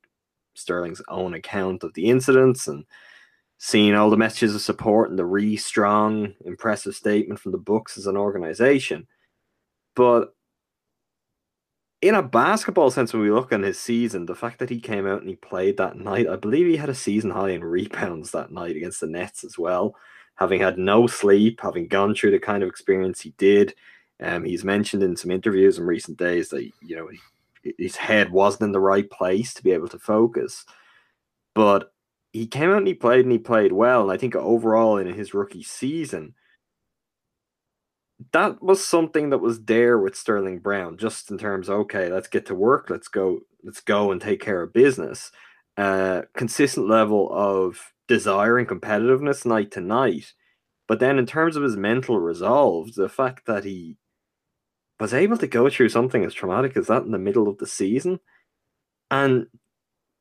[0.54, 2.86] Sterling's own account of the incidents and
[3.58, 7.98] seeing all the messages of support and the really strong, impressive statement from the Bucks
[7.98, 9.08] as an organization.
[9.96, 10.36] But
[12.02, 15.08] in a basketball sense, when we look on his season, the fact that he came
[15.08, 18.32] out and he played that night, I believe he had a season high in rebounds
[18.32, 19.96] that night against the Nets as well.
[20.36, 23.74] Having had no sleep, having gone through the kind of experience he did,
[24.20, 27.10] um, he's mentioned in some interviews in recent days that you know
[27.78, 30.66] his head wasn't in the right place to be able to focus.
[31.54, 31.92] But
[32.36, 34.04] he came out and he played and he played well.
[34.04, 36.34] And I think overall in his rookie season,
[38.34, 42.28] that was something that was there with Sterling Brown, just in terms, of okay, let's
[42.28, 45.32] get to work, let's go, let's go and take care of business.
[45.78, 50.34] Uh, consistent level of desire and competitiveness night to night.
[50.88, 53.96] But then in terms of his mental resolve, the fact that he
[55.00, 57.68] was able to go through something as traumatic as that in the middle of the
[57.68, 58.20] season
[59.10, 59.48] and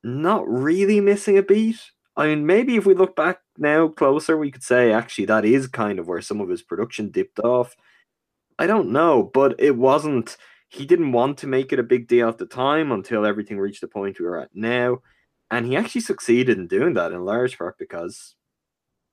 [0.05, 1.81] not really missing a beat.
[2.17, 5.67] I mean, maybe if we look back now closer, we could say actually that is
[5.67, 7.77] kind of where some of his production dipped off.
[8.59, 10.37] I don't know, but it wasn't.
[10.69, 13.81] He didn't want to make it a big deal at the time until everything reached
[13.81, 14.99] the point we are at now.
[15.51, 18.35] And he actually succeeded in doing that in large part because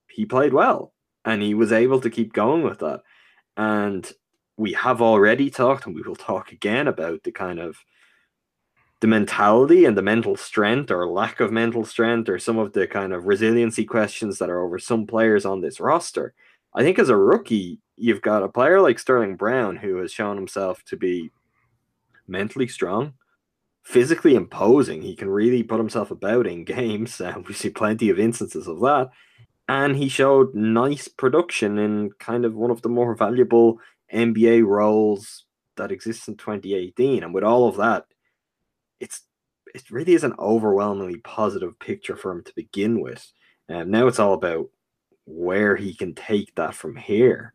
[0.09, 0.93] he played well
[1.25, 3.01] and he was able to keep going with that.
[3.57, 4.11] And
[4.57, 7.77] we have already talked, and we will talk again about the kind of
[9.01, 12.85] the mentality and the mental strength or lack of mental strength or some of the
[12.87, 16.33] kind of resiliency questions that are over some players on this roster.
[16.75, 20.37] I think as a rookie, you've got a player like Sterling Brown who has shown
[20.37, 21.31] himself to be
[22.27, 23.15] mentally strong,
[23.83, 25.01] physically imposing.
[25.01, 27.19] He can really put himself about in games.
[27.19, 29.09] Uh, we see plenty of instances of that.
[29.67, 33.79] And he showed nice production in kind of one of the more valuable
[34.13, 35.45] NBA roles
[35.77, 37.23] that exists in 2018.
[37.23, 38.05] And with all of that,
[39.01, 39.21] it's
[39.73, 43.31] it really is an overwhelmingly positive picture for him to begin with.
[43.67, 44.67] And um, now it's all about
[45.25, 47.53] where he can take that from here.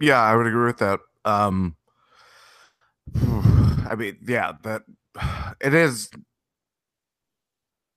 [0.00, 1.00] Yeah, I would agree with that.
[1.24, 1.76] Um
[3.16, 4.82] I mean, yeah, that
[5.60, 6.10] it is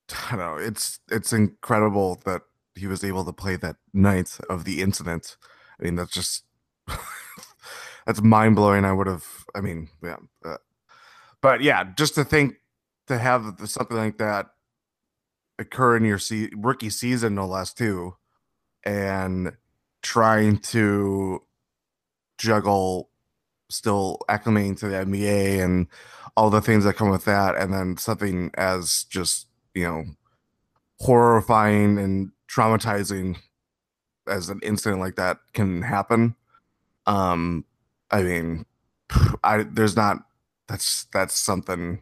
[0.31, 2.41] I don't know, it's it's incredible that
[2.75, 5.37] he was able to play that night of the incident.
[5.79, 6.43] I mean, that's just
[8.05, 8.85] that's mind blowing.
[8.85, 10.57] I would have, I mean, yeah, uh,
[11.47, 12.55] but yeah, just to think
[13.07, 14.47] to have something like that
[15.57, 18.15] occur in your se- rookie season, no less, too,
[18.83, 19.53] and
[20.01, 21.41] trying to
[22.37, 23.11] juggle
[23.69, 25.87] still acclimating to the NBA and
[26.35, 30.03] all the things that come with that, and then something as just you know
[30.99, 33.37] horrifying and traumatizing
[34.27, 36.35] as an incident like that can happen.
[37.05, 37.63] Um,
[38.11, 38.65] I mean,
[39.45, 40.26] I there's not
[40.67, 42.01] that's that's something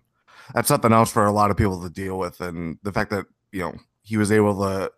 [0.54, 3.26] that's something else for a lot of people to deal with, and the fact that
[3.52, 3.74] you know
[4.04, 4.92] he was able to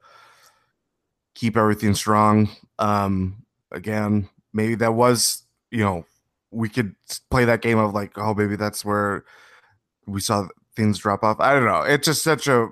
[1.35, 2.49] keep everything strong.
[2.79, 6.05] Um, again, maybe that was you know
[6.51, 6.95] we could
[7.29, 9.25] play that game of like, oh, maybe that's where
[10.05, 11.37] we saw things drop off.
[11.39, 11.81] I don't know.
[11.81, 12.69] It's just such a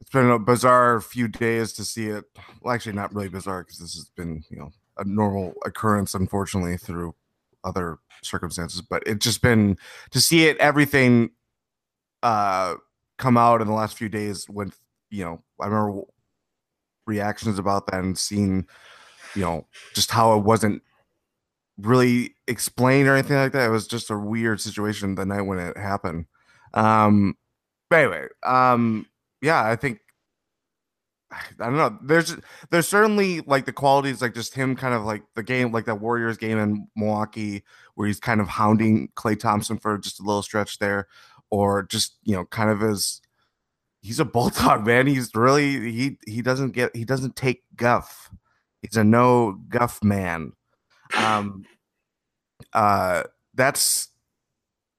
[0.00, 2.24] it's been a bizarre few days to see it.
[2.60, 6.76] Well, actually, not really bizarre because this has been, you know, a normal occurrence, unfortunately,
[6.76, 7.14] through
[7.64, 8.80] other circumstances.
[8.82, 9.76] But it's just been
[10.10, 11.30] to see it, everything
[12.22, 12.76] uh
[13.18, 14.48] come out in the last few days.
[14.48, 14.72] When
[15.10, 16.02] you know, I remember
[17.06, 18.66] reactions about that and seeing,
[19.34, 20.82] you know, just how it wasn't
[21.78, 23.66] really explained or anything like that.
[23.66, 26.26] It was just a weird situation the night when it happened.
[26.74, 27.36] Um,
[27.90, 29.06] but anyway, um,
[29.40, 30.00] yeah, I think
[31.60, 31.98] I don't know.
[32.02, 32.36] There's
[32.70, 36.00] there's certainly like the qualities like just him kind of like the game like that
[36.00, 37.64] Warriors game in Milwaukee
[37.94, 41.08] where he's kind of hounding Klay Thompson for just a little stretch there,
[41.50, 43.20] or just you know kind of as
[44.00, 45.06] he's a bulldog man.
[45.06, 48.30] He's really he he doesn't get he doesn't take guff.
[48.80, 50.52] He's a no guff man.
[51.16, 51.64] Um,
[52.72, 54.08] uh, that's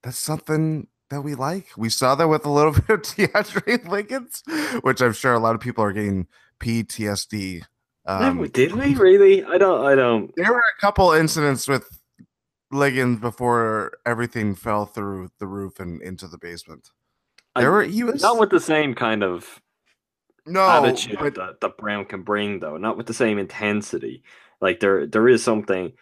[0.04, 1.68] that's something that we like.
[1.78, 4.44] We saw that with a little bit of DeAndre Liggins,
[4.82, 6.28] which I'm sure a lot of people are getting
[6.60, 7.64] PTSD.
[8.06, 9.44] Um, did we really?
[9.44, 9.86] I don't.
[9.86, 10.34] I don't.
[10.36, 12.00] There were a couple incidents with
[12.72, 16.90] Liggins before everything fell through the roof and into the basement.
[17.56, 19.62] There I, were he was not with the same kind of
[20.46, 22.78] no attitude but, that, that Brown can bring, though.
[22.78, 24.24] Not with the same intensity.
[24.60, 25.94] Like there, there is something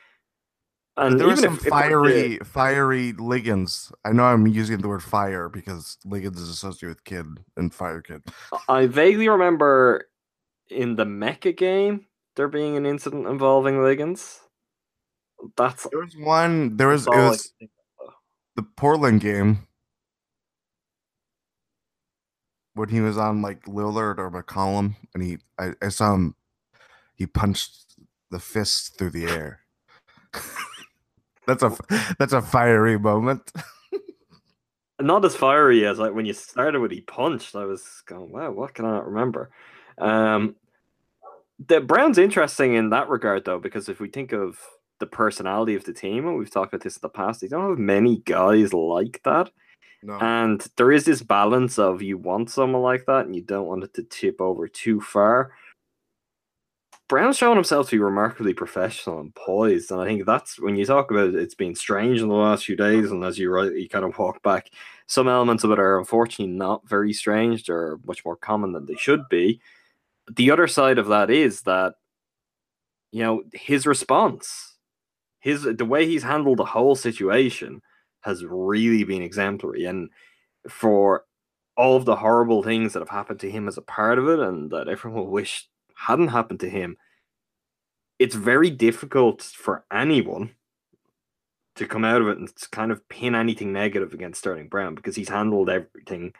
[0.97, 3.91] and there were some if, fiery, if fiery Liggins.
[4.05, 7.27] I know I'm using the word fire because Liggins is associated with Kidd
[7.57, 8.23] and fire Kidd.
[8.67, 10.09] I vaguely remember
[10.69, 14.39] in the Mecca game there being an incident involving Liggins.
[15.57, 16.77] That's there was one.
[16.77, 17.53] There was it was
[18.55, 19.67] the Portland game.
[22.73, 26.35] when he was on like Lillard or McCollum, and he I, I saw him.
[27.15, 27.95] He punched
[28.31, 29.59] the fist through the air.
[31.47, 31.75] that's a
[32.17, 33.51] that's a fiery moment.
[35.01, 37.55] Not as fiery as like when you started with he punched.
[37.55, 39.49] I was going, wow, what can I not remember?
[39.97, 40.55] Um,
[41.67, 44.59] the Browns interesting in that regard though, because if we think of
[44.99, 47.69] the personality of the team, and we've talked about this in the past, they don't
[47.69, 49.49] have many guys like that.
[50.03, 50.17] No.
[50.19, 53.83] And there is this balance of you want someone like that and you don't want
[53.83, 55.53] it to tip over too far.
[57.11, 59.91] Brown's shown himself to be remarkably professional and poised.
[59.91, 62.63] And I think that's when you talk about it, it's been strange in the last
[62.63, 63.11] few days.
[63.11, 64.69] And as you rightly kind of walk back,
[65.07, 67.65] some elements of it are unfortunately not very strange.
[67.65, 69.59] They're much more common than they should be.
[70.31, 71.95] The other side of that is that,
[73.11, 74.77] you know, his response,
[75.41, 77.81] his the way he's handled the whole situation
[78.21, 79.83] has really been exemplary.
[79.83, 80.09] And
[80.69, 81.25] for
[81.75, 84.39] all of the horrible things that have happened to him as a part of it
[84.39, 86.97] and that everyone will wish hadn't happened to him,
[88.21, 90.51] it's very difficult for anyone
[91.75, 95.15] to come out of it and kind of pin anything negative against Sterling Brown because
[95.15, 96.31] he's handled everything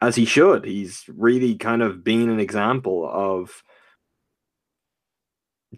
[0.00, 0.64] as he should.
[0.64, 3.62] He's really kind of been an example of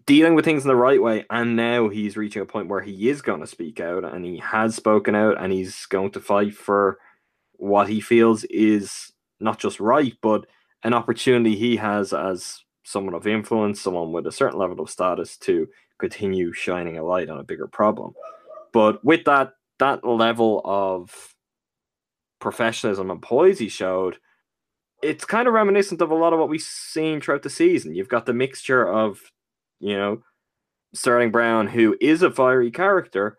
[0.06, 3.08] dealing with things in the right way and now he's reaching a point where he
[3.08, 6.54] is going to speak out and he has spoken out and he's going to fight
[6.54, 6.96] for
[7.54, 9.10] what he feels is
[9.40, 10.46] not just right but
[10.84, 15.36] an opportunity he has as someone of influence someone with a certain level of status
[15.36, 18.12] to continue shining a light on a bigger problem
[18.72, 21.34] but with that that level of
[22.40, 24.16] professionalism and poise he showed
[25.02, 28.08] it's kind of reminiscent of a lot of what we've seen throughout the season you've
[28.08, 29.20] got the mixture of
[29.80, 30.22] you know,
[30.94, 33.38] Sterling Brown, who is a fiery character,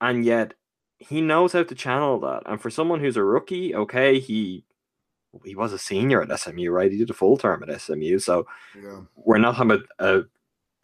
[0.00, 0.54] and yet
[0.98, 2.42] he knows how to channel that.
[2.46, 4.64] And for someone who's a rookie, okay, he
[5.44, 6.90] he was a senior at SMU, right?
[6.92, 8.46] He did a full term at SMU, so
[8.80, 9.00] Yeah.
[9.14, 10.22] we're not talking about a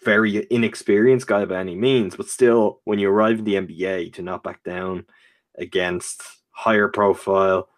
[0.05, 4.23] very inexperienced guy by any means, but still, when you arrive in the NBA, to
[4.23, 5.07] not back down
[5.57, 7.69] against higher profile,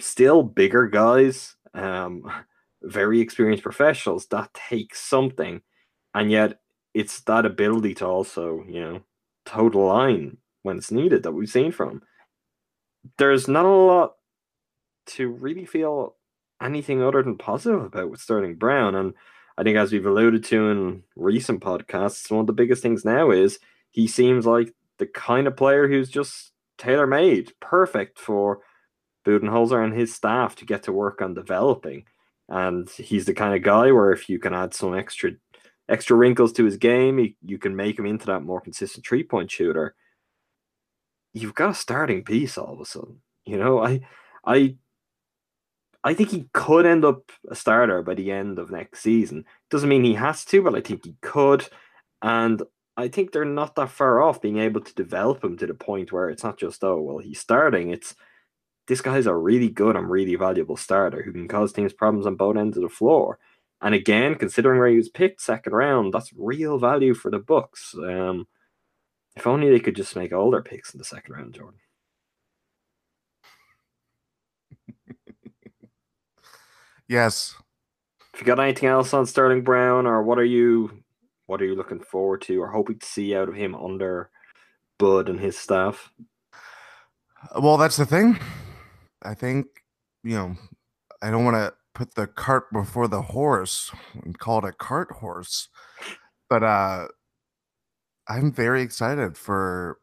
[0.00, 2.30] still bigger guys, um,
[2.82, 5.60] very experienced professionals, that takes something
[6.14, 6.60] and yet
[6.94, 9.00] it's that ability to also you know
[9.44, 12.02] toe the line when it's needed that we've seen from.
[13.16, 14.14] There's not a lot
[15.08, 16.14] to really feel
[16.60, 19.14] anything other than positive about with Sterling Brown, and
[19.56, 23.30] I think as we've alluded to in recent podcasts, one of the biggest things now
[23.30, 23.58] is
[23.90, 28.60] he seems like the kind of player who's just tailor made, perfect for
[29.26, 32.04] Budenholzer and his staff to get to work on developing.
[32.48, 35.32] And he's the kind of guy where if you can add some extra
[35.88, 37.18] extra wrinkles to his game.
[37.18, 39.94] You, you can make him into that more consistent three point shooter.
[41.32, 43.20] You've got a starting piece all of a sudden.
[43.44, 44.00] You know, I,
[44.44, 44.76] I,
[46.04, 49.44] I think he could end up a starter by the end of next season.
[49.70, 51.66] Doesn't mean he has to, but I think he could.
[52.22, 52.62] And
[52.96, 56.12] I think they're not that far off being able to develop him to the point
[56.12, 57.90] where it's not just, oh, well, he's starting.
[57.90, 58.14] It's
[58.86, 62.36] this guy's a really good and really valuable starter who can cause teams problems on
[62.36, 63.38] both ends of the floor.
[63.80, 67.94] And again, considering where he was picked second round, that's real value for the Bucks.
[67.94, 68.48] Um,
[69.36, 71.78] if only they could just make all their picks in the second round, Jordan.
[77.08, 77.54] Yes.
[78.34, 81.02] If you got anything else on Sterling Brown, or what are you,
[81.46, 84.30] what are you looking forward to, or hoping to see out of him under
[84.98, 86.12] Bud and his staff?
[87.58, 88.38] Well, that's the thing.
[89.22, 89.66] I think,
[90.22, 90.54] you know,
[91.22, 93.90] I don't want to put the cart before the horse
[94.22, 95.68] and call it a cart horse.
[96.48, 97.08] But uh
[98.28, 99.98] I'm very excited for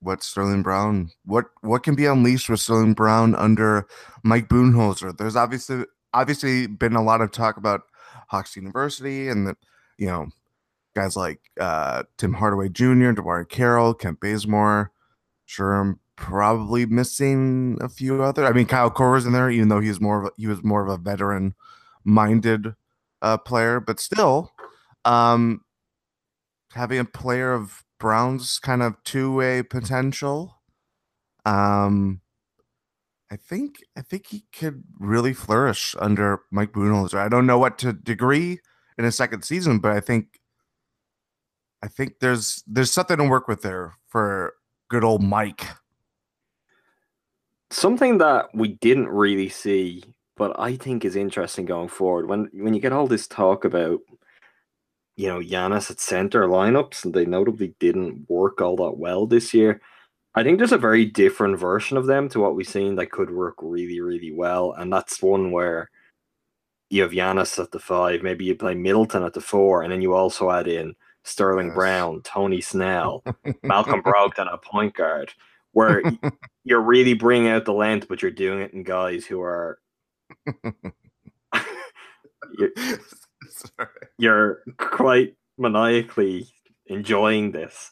[0.00, 3.86] what Sterling Brown what what can be unleashed with Sterling Brown under
[4.22, 5.16] Mike Budenholzer.
[5.16, 7.82] There's obviously obviously been a lot of talk about
[8.28, 9.56] Hawks University and the
[9.98, 10.28] you know
[10.94, 14.92] guys like uh Tim Hardaway Jr., DeMarre Carroll, Kent Bazemore,
[15.46, 18.44] sure I'm probably missing a few other.
[18.44, 20.82] I mean, Kyle Korver's in there, even though he's more of a, he was more
[20.82, 21.54] of a veteran
[22.04, 22.74] minded
[23.22, 24.52] uh, player, but still,
[25.04, 25.62] um,
[26.72, 30.60] having a player of Brown's kind of two way potential,
[31.44, 32.20] um,
[33.30, 37.18] I think I think he could really flourish under Mike Budenholzer.
[37.18, 38.60] I don't know what to degree
[38.98, 40.40] in his second season, but I think
[41.82, 44.54] I think there's there's something to work with there for
[44.88, 45.66] good old Mike
[47.70, 50.04] something that we didn't really see,
[50.36, 52.28] but I think is interesting going forward.
[52.28, 54.00] When when you get all this talk about,
[55.16, 59.54] you know, Giannis at center lineups, and they notably didn't work all that well this
[59.54, 59.80] year.
[60.34, 63.30] I think there's a very different version of them to what we've seen that could
[63.30, 64.72] work really, really well.
[64.72, 65.90] And that's one where
[66.88, 70.02] you have Giannis at the five, maybe you play Middleton at the four, and then
[70.02, 71.74] you also add in Sterling Yes.
[71.74, 73.22] Brown, Tony Snell,
[73.62, 75.32] Malcolm Brogdon at point guard,
[75.72, 76.02] where
[76.64, 79.78] you're really bringing out the length, but you're doing it in guys who are
[82.58, 82.70] you're,
[84.18, 86.48] you're quite maniacally
[86.86, 87.90] enjoying this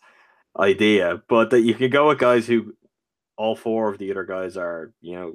[0.59, 2.75] idea, but that you can go with guys who
[3.37, 5.35] all four of the other guys are, you know,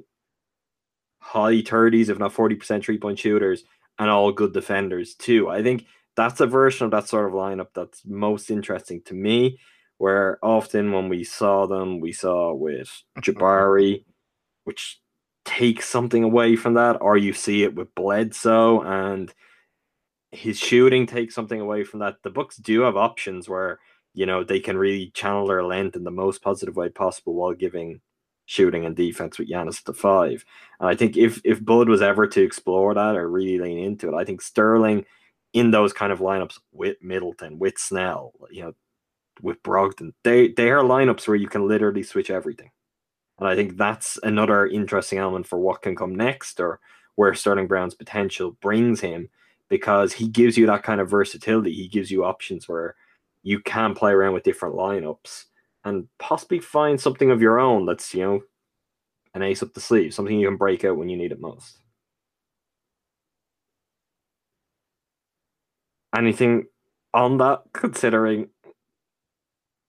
[1.18, 3.64] high 30s, if not 40% three point shooters,
[3.98, 5.48] and all good defenders too.
[5.48, 9.58] I think that's a version of that sort of lineup that's most interesting to me.
[9.98, 14.04] Where often when we saw them, we saw with Jabari,
[14.64, 15.00] which
[15.44, 19.32] takes something away from that, or you see it with Bledsoe and
[20.32, 22.16] his shooting takes something away from that.
[22.22, 23.78] The Bucks do have options where
[24.14, 27.52] you know they can really channel their length in the most positive way possible while
[27.52, 28.00] giving
[28.46, 30.44] shooting and defense with Giannis at the five.
[30.80, 34.08] And I think if if Bud was ever to explore that or really lean into
[34.08, 35.04] it, I think Sterling
[35.52, 38.74] in those kind of lineups with Middleton, with Snell, you know,
[39.42, 42.70] with Brogdon, they they are lineups where you can literally switch everything.
[43.38, 46.80] And I think that's another interesting element for what can come next or
[47.16, 49.28] where Sterling Brown's potential brings him
[49.68, 51.72] because he gives you that kind of versatility.
[51.72, 52.94] He gives you options where
[53.44, 55.44] you can play around with different lineups
[55.84, 58.40] and possibly find something of your own that's, you know,
[59.34, 61.78] an ace up the sleeve, something you can break out when you need it most.
[66.16, 66.64] Anything
[67.12, 68.48] on that considering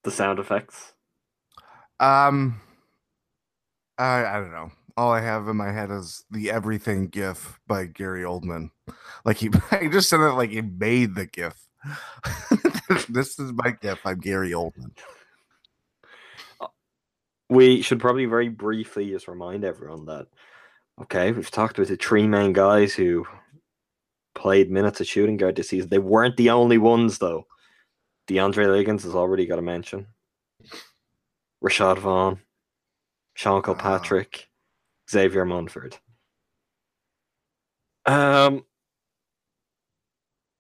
[0.04, 0.94] the sound effects?
[2.00, 2.60] Um,
[3.98, 4.72] I I don't know.
[4.98, 8.72] All I have in my head is the everything GIF by Gary Oldman.
[9.24, 9.50] Like he,
[9.90, 11.68] just said it like he made the GIF.
[13.10, 14.00] this is my GIF.
[14.06, 14.92] I'm Gary Oldman.
[17.50, 20.28] we should probably very briefly just remind everyone that
[21.02, 23.26] okay, we've talked with the three main guys who
[24.34, 25.90] played minutes of shooting guard this season.
[25.90, 27.46] They weren't the only ones though.
[28.28, 30.08] DeAndre Liggins has already got a mention.
[31.64, 32.40] Rashad Vaughn,
[33.34, 34.48] Sean Kilpatrick,
[35.10, 35.98] Xavier Munford.
[38.06, 38.64] Um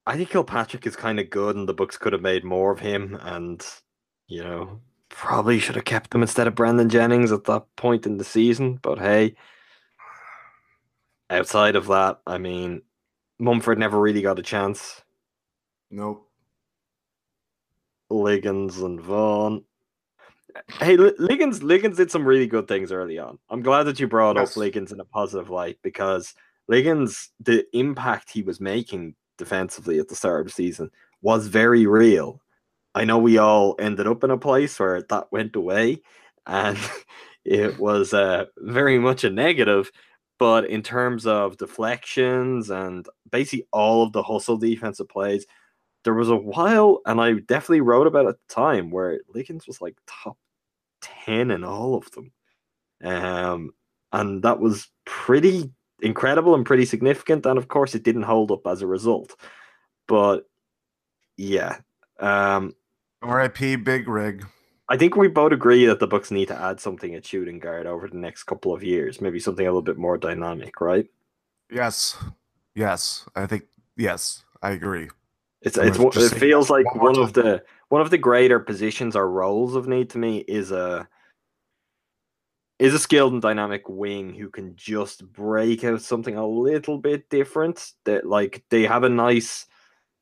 [0.07, 2.79] I think Kilpatrick is kind of good and the Bucks could have made more of
[2.79, 3.65] him and
[4.27, 4.79] you know,
[5.09, 8.79] probably should have kept him instead of Brandon Jennings at that point in the season.
[8.81, 9.35] But hey,
[11.29, 12.81] outside of that, I mean,
[13.39, 15.01] Munford never really got a chance.
[15.91, 16.27] Nope.
[18.09, 19.63] Liggins and Vaughn.
[20.79, 23.37] Hey, Li- Liggins, Liggins did some really good things early on.
[23.49, 24.51] I'm glad that you brought Yes.
[24.51, 26.33] up Liggins in a positive light because
[26.67, 30.89] Liggins, the impact he was making defensively at the start of the season
[31.21, 32.41] was very real.
[32.93, 36.01] I know we all ended up in a place where that went away,
[36.45, 36.77] and
[37.45, 39.91] it was uh, very much a negative.
[40.37, 45.45] But in terms of deflections and basically all of the hustle defensive plays,
[46.03, 49.95] there was a while, and I definitely wrote about the time, where Liggins was like
[50.07, 50.37] top
[51.01, 52.31] 10 in all of them.
[53.03, 53.71] Um,
[54.11, 55.71] and that was pretty
[56.05, 57.45] incredible and pretty significant.
[57.45, 59.35] And of course, it didn't hold up as a result.
[60.07, 60.47] But
[61.35, 61.79] yeah,
[62.19, 62.75] um,
[63.21, 63.77] R.I.P.
[63.77, 64.45] Big Rig.
[64.87, 67.87] I think we both agree that the Bucks need to add something at shooting guard
[67.87, 71.07] over the next couple of years, maybe something a little bit more dynamic, right?
[71.71, 72.15] Yes.
[72.75, 73.25] Yes.
[73.35, 73.63] I think
[73.97, 74.43] yes.
[74.61, 75.09] I agree.
[75.63, 78.19] It's it's gonna one- just it feels like one one of the one of the
[78.19, 81.07] greater positions or roles of need to me is a
[82.77, 87.29] is a skilled and dynamic wing who can just break out something a little bit
[87.29, 87.91] different.
[88.05, 89.65] That like they have a nice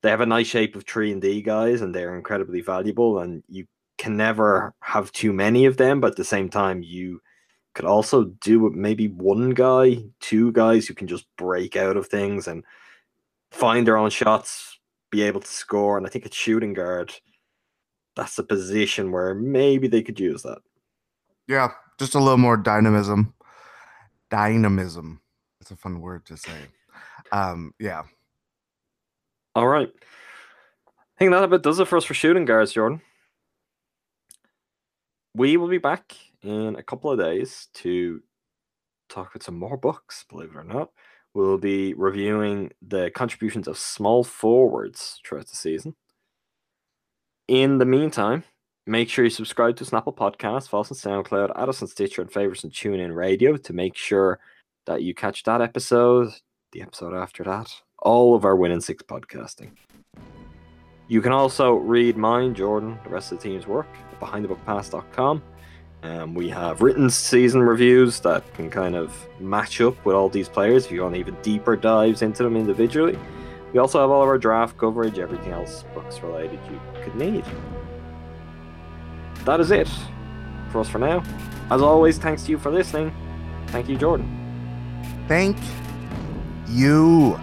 [0.02, 3.44] they have a nice shape of three and D guys and they're incredibly valuable and
[3.48, 3.66] you
[3.98, 7.22] can never have too many of them, but at the same time you
[7.74, 12.48] could also do maybe one guy, two guys who can just break out of things
[12.48, 12.64] and
[13.52, 14.80] find their own shots,
[15.10, 15.98] be able to score.
[15.98, 17.14] And I think at shooting guard,
[18.16, 20.60] that's a position where maybe they could use that.
[21.48, 21.70] Yeah.
[22.00, 23.34] Just a little more dynamism.
[24.30, 25.22] Dynamism.
[25.62, 26.52] It's a fun word to say.
[27.32, 27.74] Um.
[27.80, 28.04] Yeah.
[29.56, 29.90] All right.
[30.88, 33.02] I think that about does it for us for shooting guards, Jordan.
[35.36, 38.22] We will be back in a couple of days to
[39.10, 40.90] talk about some more Bucks, believe it or not.
[41.34, 45.96] We'll be reviewing the contributions of small forwards throughout the season.
[47.48, 48.44] In the meantime,
[48.86, 52.30] Make sure you subscribe to Snapple Podcast, False on SoundCloud, add us on Stitcher, and
[52.30, 54.40] Favorites and TuneIn Radio to make sure
[54.86, 56.34] that you catch that episode,
[56.74, 59.70] the episode after that, all of our Win In Six podcasting.
[61.08, 65.42] You can also read mine, Jordan, the rest of the team's work at behindthebuckpass.com.
[66.04, 70.50] Um, we have written season reviews that can kind of match up with all these
[70.50, 73.18] players if you want even deeper dives into them individually.
[73.72, 77.46] We also have all of our draft coverage, everything else Bucks related you could need
[79.46, 79.90] that is it
[80.72, 81.24] for us for now.
[81.70, 83.14] As always, thanks to you for listening.
[83.68, 84.28] Thank you, Jordan.
[85.28, 85.58] Thank
[86.68, 87.40] you.